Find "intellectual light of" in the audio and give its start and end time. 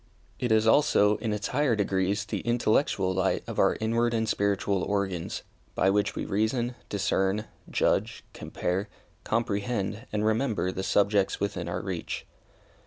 2.39-3.59